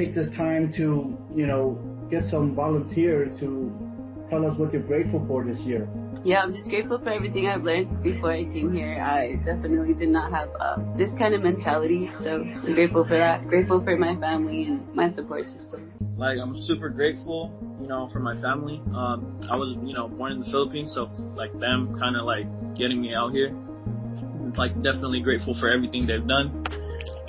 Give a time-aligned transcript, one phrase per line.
[0.00, 1.78] take this time to, you know,
[2.10, 3.70] get some volunteer to
[4.30, 5.88] tell us what you're grateful for this year.
[6.24, 9.00] Yeah, I'm just grateful for everything I've learned before I came here.
[9.00, 13.46] I definitely did not have uh, this kind of mentality, so I'm grateful for that.
[13.46, 15.90] Grateful for my family and my support system.
[16.16, 18.82] Like I'm super grateful, you know, for my family.
[18.94, 22.46] Um, I was, you know, born in the Philippines, so like them kind of like
[22.76, 23.54] getting me out here.
[24.56, 26.66] Like definitely grateful for everything they've done,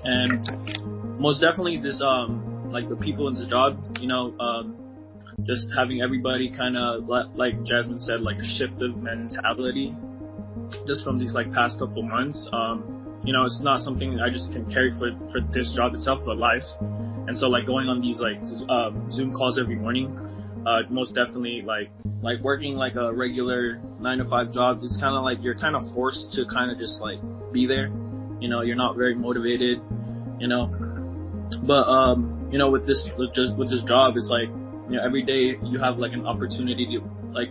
[0.04, 4.78] and most definitely this um like the people in this job, you know, um,
[5.44, 9.94] just having everybody kind of like Jasmine said, like a shift of mentality,
[10.88, 12.48] just from these like past couple months.
[12.54, 16.22] Um, you know, it's not something I just can carry for for this job itself,
[16.26, 16.66] but life.
[17.28, 20.10] And so like going on these like um, Zoom calls every morning,
[20.66, 24.82] uh, most definitely like like working like a regular nine to five job.
[24.84, 27.20] It's kind of like you're kind of forced to kind of just like
[27.52, 27.88] be there.
[28.40, 29.82] You know, you're not very motivated.
[30.40, 30.74] You know,
[31.64, 34.50] but um, you know, with this with just with this job, it's like
[34.90, 37.02] you know, every day you have like an opportunity to
[37.34, 37.50] like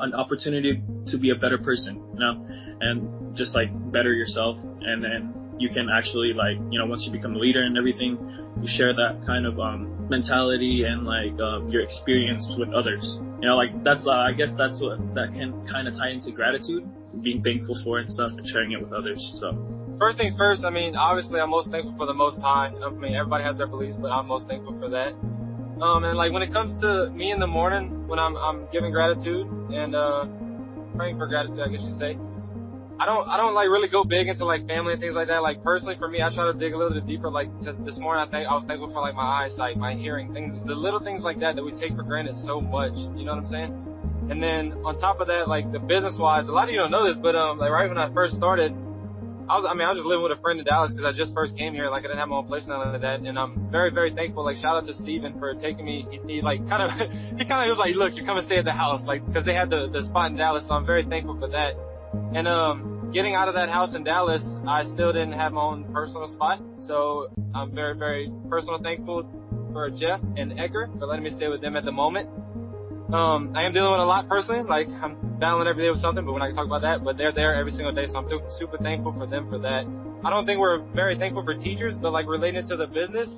[0.00, 2.46] an opportunity to be a better person, you know,
[2.80, 4.56] and just like better yourself.
[4.80, 8.18] And then you can actually like, you know, once you become a leader and everything,
[8.60, 13.18] you share that kind of, um, mentality and like, um, your experience with others.
[13.40, 16.32] You know, like that's, uh, I guess that's what, that can kind of tie into
[16.32, 16.88] gratitude,
[17.22, 19.20] being thankful for and stuff and sharing it with others.
[19.40, 19.79] So.
[20.00, 22.72] First things first, I mean, obviously I'm most thankful for the Most High.
[22.72, 25.12] I mean, everybody has their beliefs, but I'm most thankful for that.
[25.84, 28.92] Um, and like when it comes to me in the morning, when I'm I'm giving
[28.92, 30.24] gratitude and uh,
[30.96, 32.16] praying for gratitude, I guess you say.
[32.98, 35.42] I don't I don't like really go big into like family and things like that.
[35.42, 37.30] Like personally for me, I try to dig a little bit deeper.
[37.30, 40.56] Like this morning, I think I was thankful for like my eyesight, my hearing, things,
[40.64, 42.96] the little things like that that we take for granted so much.
[42.96, 43.72] You know what I'm saying?
[44.30, 46.90] And then on top of that, like the business wise, a lot of you don't
[46.90, 48.72] know this, but um, like right when I first started,
[49.50, 51.10] I was, I mean, I was just living with a friend in Dallas because I
[51.10, 51.90] just first came here.
[51.90, 53.18] Like, I didn't have my own place all of that.
[53.18, 54.44] And I'm very, very thankful.
[54.44, 56.06] Like, shout out to Steven for taking me.
[56.08, 56.90] He, he like, kind of,
[57.38, 59.02] he kind of was like, look, you come and stay at the house.
[59.04, 60.62] Like, because they had the, the spot in Dallas.
[60.68, 61.74] So I'm very thankful for that.
[62.32, 65.82] And, um, getting out of that house in Dallas, I still didn't have my own
[65.92, 66.62] personal spot.
[66.86, 69.26] So I'm very, very personal thankful
[69.72, 72.30] for Jeff and Edgar for letting me stay with them at the moment.
[73.12, 74.62] Um, I am dealing with a lot personally.
[74.62, 77.02] Like I'm battling every day with something, but we're not gonna talk about that.
[77.02, 78.28] But they're there every single day, so I'm
[78.58, 79.84] super thankful for them for that.
[80.22, 83.28] I don't think we're very thankful for teachers, but like related to the business,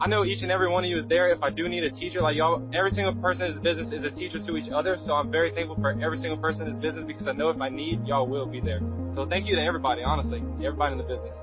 [0.00, 1.28] I know each and every one of you is there.
[1.30, 4.02] If I do need a teacher, like y'all, every single person in this business is
[4.02, 4.96] a teacher to each other.
[4.96, 7.60] So I'm very thankful for every single person in this business because I know if
[7.60, 8.80] I need, y'all will be there.
[9.14, 11.34] So thank you to everybody, honestly, everybody in the business.